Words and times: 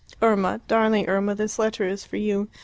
"Irma, 0.19 0.61
darling 0.67 1.07
Irma, 1.07 1.35
this 1.35 1.59
letter 1.59 1.87
is 1.87 2.03
for 2.05 2.17
you. 2.17 2.47